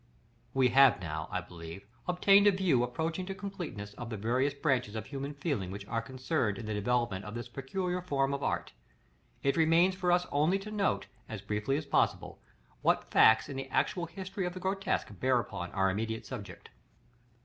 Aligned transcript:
§LXVII. 0.03 0.51
We 0.55 0.69
have 0.69 0.99
now, 0.99 1.27
I 1.29 1.41
believe, 1.41 1.85
obtained 2.07 2.47
a 2.47 2.51
view 2.51 2.81
approaching 2.81 3.27
to 3.27 3.35
completeness 3.35 3.93
of 3.99 4.09
the 4.09 4.17
various 4.17 4.55
branches 4.55 4.95
of 4.95 5.05
human 5.05 5.35
feeling 5.35 5.69
which 5.69 5.85
are 5.85 6.01
concerned 6.01 6.57
in 6.57 6.65
the 6.65 6.73
developement 6.73 7.23
of 7.23 7.35
this 7.35 7.47
peculiar 7.47 8.01
form 8.01 8.33
of 8.33 8.41
art. 8.41 8.73
It 9.43 9.55
remains 9.57 9.93
for 9.93 10.11
us 10.11 10.25
only 10.31 10.57
to 10.57 10.71
note, 10.71 11.05
as 11.29 11.43
briefly 11.43 11.77
as 11.77 11.85
possible, 11.85 12.41
what 12.81 13.11
facts 13.11 13.47
in 13.47 13.57
the 13.57 13.69
actual 13.69 14.07
history 14.07 14.47
of 14.47 14.55
the 14.55 14.59
grotesque 14.59 15.09
bear 15.19 15.39
upon 15.39 15.69
our 15.73 15.91
immediate 15.91 16.25
subject. 16.25 16.69